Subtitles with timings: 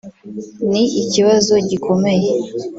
[0.71, 2.29] Ni ikibazo gikomeye”